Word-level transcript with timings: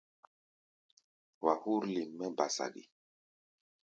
Wa 1.43 1.53
hú̧r 1.61 1.81
lim 1.93 2.09
mɛ́ 2.17 2.29
ba 2.37 2.45
saɗi. 2.55 2.83